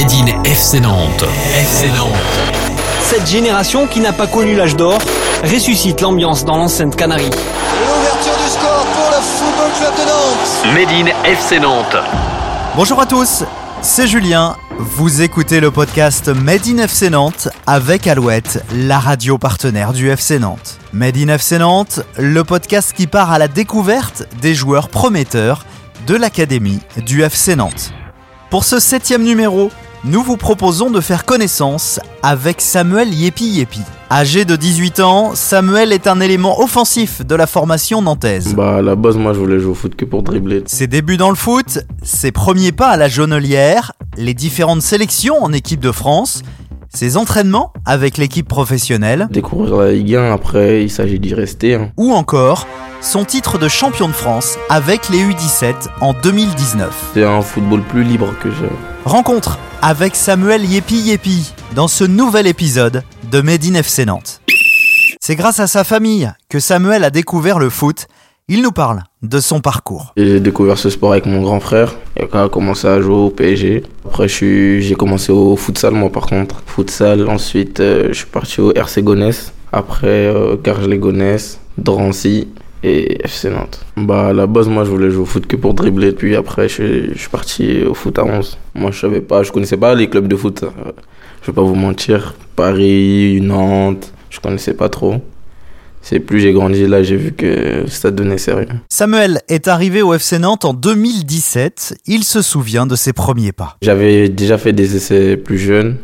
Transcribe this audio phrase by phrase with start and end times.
[0.00, 1.24] Made in FC Nantes.
[1.52, 2.14] FC Nantes.
[3.02, 4.98] Cette génération qui n'a pas connu l'âge d'or
[5.44, 7.28] ressuscite l'ambiance dans l'enceinte Canarie.
[7.28, 10.74] L'ouverture du score pour le Football Club de Nantes.
[10.74, 11.96] Made in FC Nantes.
[12.76, 13.44] Bonjour à tous,
[13.82, 14.56] c'est Julien.
[14.78, 20.38] Vous écoutez le podcast Made in FC Nantes avec Alouette, la radio partenaire du FC
[20.38, 20.78] Nantes.
[20.94, 25.66] Made in FC Nantes, le podcast qui part à la découverte des joueurs prometteurs
[26.06, 27.92] de l'académie du FC Nantes.
[28.48, 29.70] Pour ce septième numéro,
[30.04, 33.80] nous vous proposons de faire connaissance avec Samuel Yepi Yepi.
[34.10, 38.54] Âgé de 18 ans, Samuel est un élément offensif de la formation nantaise.
[38.54, 40.62] Bah à la base moi je voulais jouer au foot que pour dribbler.
[40.66, 45.52] Ses débuts dans le foot, ses premiers pas à la jaunelière, les différentes sélections en
[45.52, 46.42] équipe de France,
[46.92, 51.74] ses entraînements avec l'équipe professionnelle, Découvrir la Ligue 1 après il s'agit d'y rester.
[51.74, 51.90] hein.
[51.96, 52.66] ou encore
[53.02, 56.88] son titre de champion de France avec les U17 en 2019.
[57.14, 58.64] C'est un football plus libre que je.
[59.04, 64.40] Rencontre avec Samuel Yepi Yepi dans ce nouvel épisode de Made in FC Nantes.
[65.20, 68.06] C'est grâce à sa famille que Samuel a découvert le foot.
[68.48, 70.12] Il nous parle de son parcours.
[70.16, 71.94] J'ai découvert ce sport avec mon grand frère.
[72.16, 73.84] Et quand a commencé à jouer au PSG.
[74.06, 76.62] Après j'ai commencé au futsal moi par contre.
[76.66, 79.52] Futsal, ensuite euh, je suis parti au RC Gonesse.
[79.72, 82.48] Après euh, Gonesse, Drancy
[82.82, 83.84] et FC Nantes.
[83.96, 86.12] Bah à la base moi je voulais jouer au foot que pour dribbler.
[86.12, 88.58] Puis après je, suis- je suis parti au foot à 11.
[88.74, 90.64] Moi je savais pas, je connaissais pas les clubs de foot.
[91.42, 92.34] Je vais pas vous mentir.
[92.56, 95.14] Paris, Nantes, je connaissais pas trop.
[96.02, 98.68] C'est plus j'ai grandi là, j'ai vu que ça devenait sérieux.
[98.88, 101.98] Samuel est arrivé au FC Nantes en 2017.
[102.06, 103.76] Il se souvient de ses premiers pas.
[103.82, 105.96] J'avais déjà fait des essais plus jeunes.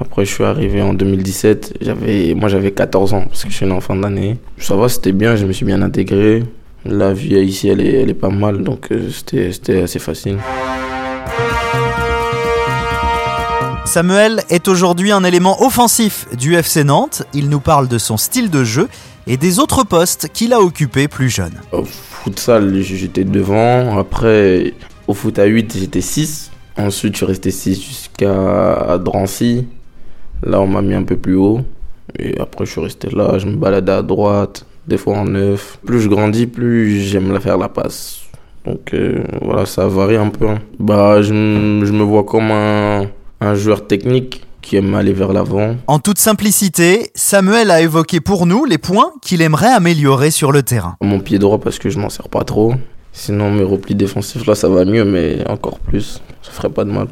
[0.00, 1.78] Après, je suis arrivé en 2017.
[1.80, 4.38] J'avais, moi, j'avais 14 ans parce que je suis né en fin d'année.
[4.58, 5.34] Ça va, c'était bien.
[5.34, 6.44] Je me suis bien intégré.
[6.84, 10.38] La vie ici, elle est, elle est pas mal, donc euh, c'était, c'était assez facile.
[13.84, 17.24] Samuel est aujourd'hui un élément offensif du FC Nantes.
[17.34, 18.88] Il nous parle de son style de jeu
[19.26, 21.54] et des autres postes qu'il a occupés plus jeune.
[21.72, 23.98] Au futsal, j'étais devant.
[23.98, 24.74] Après,
[25.08, 26.52] au foot à 8, j'étais 6.
[26.76, 29.66] Ensuite, je suis resté 6 jusqu'à Drancy.
[30.44, 31.60] Là, on m'a mis un peu plus haut.
[32.18, 33.38] Et après, je suis resté là.
[33.38, 35.78] Je me baladais à droite, des fois en neuf.
[35.84, 38.20] Plus je grandis, plus j'aime la faire la passe.
[38.64, 40.48] Donc euh, voilà, ça varie un peu.
[40.48, 40.58] hein.
[40.78, 43.06] Bah, je, me vois comme un,
[43.40, 45.76] un joueur technique qui aime aller vers l'avant.
[45.86, 50.62] En toute simplicité, Samuel a évoqué pour nous les points qu'il aimerait améliorer sur le
[50.62, 50.96] terrain.
[51.00, 52.74] Mon pied droit parce que je m'en sers pas trop.
[53.12, 56.20] Sinon, mes replis défensifs, là, ça va mieux, mais encore plus.
[56.42, 57.08] Ça ferait pas de mal.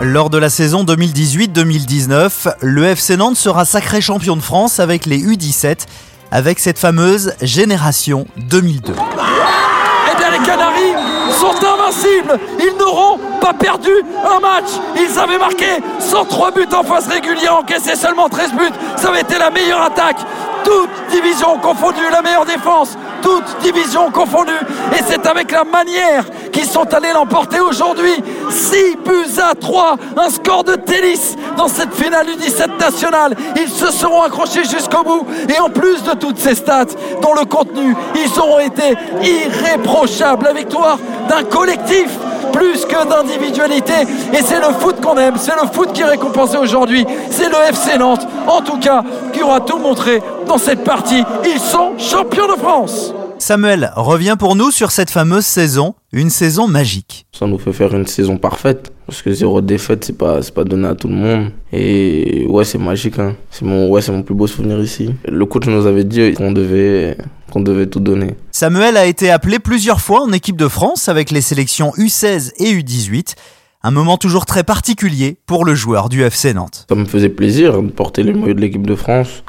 [0.00, 5.18] Lors de la saison 2018-2019, le FC Nantes sera sacré champion de France avec les
[5.18, 5.86] U17,
[6.30, 8.92] avec cette fameuse génération 2002.
[8.92, 10.94] Eh bien, les Canaries
[11.32, 12.38] sont invincibles.
[12.60, 13.90] Ils n'auront pas perdu
[14.24, 14.68] un match.
[14.96, 15.66] Ils avaient marqué
[15.98, 18.78] 103 buts en phase régulière, encaissé seulement 13 buts.
[18.96, 20.18] Ça avait été la meilleure attaque.
[20.62, 22.96] Toute division confondue, la meilleure défense.
[23.20, 24.52] Toute division confondue.
[24.92, 26.24] Et c'est avec la manière
[26.58, 28.14] qu'ils sont allés l'emporter aujourd'hui.
[28.50, 29.96] 6 buts à 3.
[30.16, 33.36] Un score de tennis dans cette finale du 17 nationale.
[33.56, 35.26] Ils se seront accrochés jusqu'au bout.
[35.48, 36.86] Et en plus de toutes ces stats,
[37.22, 40.46] dont le contenu, ils auront été irréprochables.
[40.46, 40.98] La victoire
[41.28, 42.08] d'un collectif
[42.52, 43.94] plus que d'individualité.
[44.32, 47.06] Et c'est le foot qu'on aime, c'est le foot qui est récompensé aujourd'hui.
[47.30, 51.22] C'est le FC Nantes, en tout cas, qui aura tout montré dans cette partie.
[51.44, 53.12] Ils sont champions de France.
[53.38, 57.26] Samuel revient pour nous sur cette fameuse saison, une saison magique.
[57.32, 58.92] Ça nous fait faire une saison parfaite.
[59.06, 61.50] Parce que zéro défaite, c'est pas, pas donné à tout le monde.
[61.72, 63.18] Et ouais, c'est magique.
[63.18, 63.36] Hein.
[63.50, 65.14] C'est mon, ouais, c'est mon plus beau souvenir ici.
[65.26, 67.16] Le coach nous avait dit qu'on devait,
[67.50, 68.34] qu'on devait tout donner.
[68.50, 72.74] Samuel a été appelé plusieurs fois en équipe de France avec les sélections U16 et
[72.74, 73.34] U18,
[73.82, 76.84] un moment toujours très particulier pour le joueur du FC Nantes.
[76.90, 79.42] Ça me faisait plaisir de porter le maillot de l'équipe de France.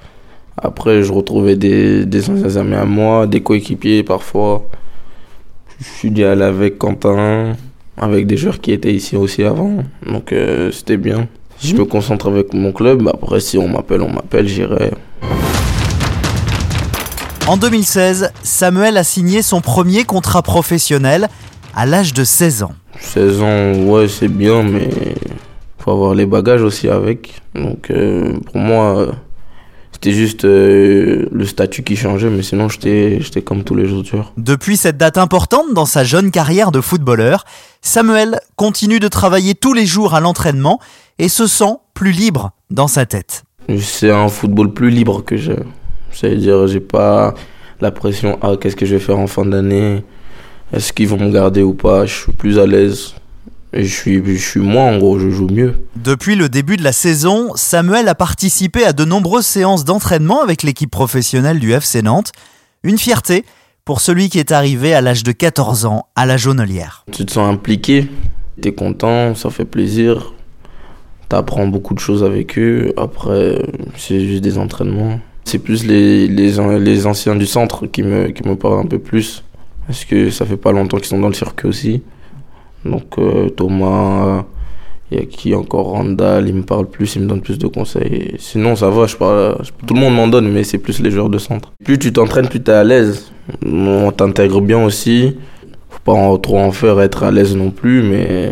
[0.61, 4.67] Après, je retrouvais des, des anciens amis à moi, des coéquipiers parfois.
[5.79, 7.55] Je suis aller avec Quentin,
[7.97, 9.77] avec des joueurs qui étaient ici aussi avant.
[10.05, 11.27] Donc euh, c'était bien.
[11.61, 13.07] Je me concentre avec mon club.
[13.07, 14.91] Après, si on m'appelle, on m'appelle, j'irai.
[17.47, 21.29] En 2016, Samuel a signé son premier contrat professionnel
[21.73, 22.73] à l'âge de 16 ans.
[22.99, 24.89] 16 ans, ouais, c'est bien, mais
[25.77, 27.41] faut avoir les bagages aussi avec.
[27.55, 29.07] Donc euh, pour moi,
[30.01, 34.31] c'était juste euh, le statut qui changeait, mais sinon j'étais comme tous les autres joueurs.
[34.37, 37.43] Depuis cette date importante dans sa jeune carrière de footballeur,
[37.81, 40.79] Samuel continue de travailler tous les jours à l'entraînement
[41.17, 43.43] et se sent plus libre dans sa tête.
[43.77, 45.57] C'est un football plus libre que j'ai.
[46.11, 47.33] C'est-à-dire, j'ai pas
[47.81, 50.05] la pression, ah, qu'est-ce que je vais faire en fin d'année?
[50.71, 52.05] Est-ce qu'ils vont me garder ou pas?
[52.05, 53.15] Je suis plus à l'aise.
[53.71, 55.75] Je suis, je suis moi, en gros, je joue mieux.
[55.95, 60.63] Depuis le début de la saison, Samuel a participé à de nombreuses séances d'entraînement avec
[60.63, 62.31] l'équipe professionnelle du FC Nantes.
[62.81, 63.45] Une fierté
[63.85, 67.05] pour celui qui est arrivé à l'âge de 14 ans à la Jaunelière.
[67.11, 68.07] Tu te sens impliqué,
[68.59, 70.33] tu es content, ça fait plaisir.
[71.29, 72.91] Tu apprends beaucoup de choses avec eux.
[72.97, 73.61] Après,
[73.97, 75.19] c'est juste des entraînements.
[75.45, 78.99] C'est plus les, les, les, anciens du centre qui me, qui me parlent un peu
[78.99, 79.43] plus.
[79.85, 82.01] Parce que ça fait pas longtemps qu'ils sont dans le circuit aussi.
[82.85, 84.45] Donc euh, Thomas,
[85.11, 87.67] il y a qui encore Randall, il me parle plus, il me donne plus de
[87.67, 88.35] conseils.
[88.37, 91.29] Sinon ça va, je parle, tout le monde m'en donne, mais c'est plus les joueurs
[91.29, 91.71] de centre.
[91.83, 93.31] Plus tu t'entraînes, plus tu es à l'aise.
[93.65, 95.37] On t'intègre bien aussi.
[95.89, 98.51] Faut pas trop en faire, être à l'aise non plus, mais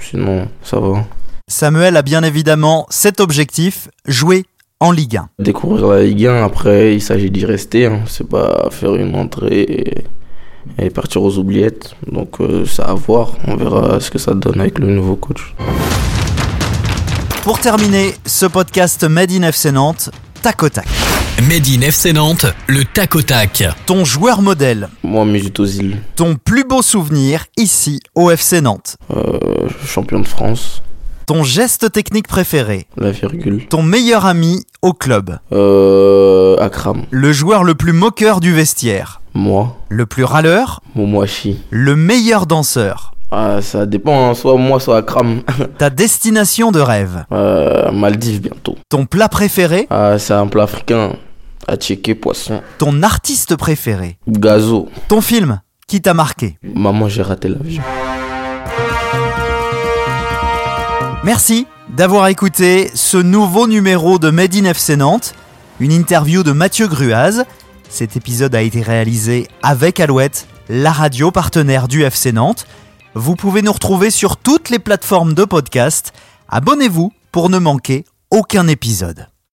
[0.00, 1.04] sinon ça va.
[1.48, 4.44] Samuel a bien évidemment cet objectif, jouer
[4.80, 5.28] en Ligue 1.
[5.40, 8.00] Découvrir la Ligue 1, après il s'agit d'y rester, hein.
[8.06, 10.04] c'est pas faire une entrée et
[10.78, 11.94] et partir aux oubliettes.
[12.10, 15.54] Donc euh, ça à voir, on verra ce que ça donne avec le nouveau coach.
[17.42, 20.10] Pour terminer ce podcast Made in FC Nantes,
[20.42, 20.86] tac au tac.
[21.48, 23.62] Made in FC Nantes, le tac au tac.
[23.86, 24.88] Ton joueur modèle.
[25.02, 25.24] Moi,
[25.58, 25.98] Ozil.
[26.16, 28.96] Ton plus beau souvenir ici au FC Nantes.
[29.14, 30.82] Euh, champion de France.
[31.26, 32.86] Ton geste technique préféré.
[32.96, 33.66] La virgule.
[33.68, 35.38] Ton meilleur ami au club.
[35.52, 37.04] Euh, Akram.
[37.10, 39.17] Le joueur le plus moqueur du vestiaire.
[39.34, 39.76] Moi.
[39.88, 40.80] Le plus râleur.
[40.94, 41.58] Momoashi.
[41.70, 43.14] Le meilleur danseur.
[43.30, 44.34] Ah, ça dépend, hein.
[44.34, 45.42] soit moi, soit Akram.
[45.78, 47.24] Ta destination de rêve.
[47.32, 48.76] Euh, Maldives bientôt.
[48.88, 49.86] Ton plat préféré.
[49.90, 51.12] Ah, c'est un plat africain.
[51.66, 52.62] À checker poisson.
[52.78, 54.18] Ton artiste préféré.
[54.26, 54.88] Gazo.
[55.08, 56.58] Ton film qui t'a marqué.
[56.62, 57.82] Maman, j'ai raté l'avion.
[61.24, 65.34] Merci d'avoir écouté ce nouveau numéro de Made in FC Nantes,
[65.80, 67.44] une interview de Mathieu Gruaz.
[67.88, 72.66] Cet épisode a été réalisé avec Alouette, la radio partenaire du FC Nantes.
[73.14, 76.12] Vous pouvez nous retrouver sur toutes les plateformes de podcast.
[76.48, 79.28] Abonnez-vous pour ne manquer aucun épisode.